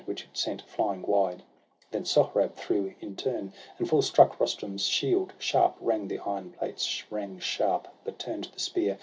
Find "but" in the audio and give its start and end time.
8.03-8.17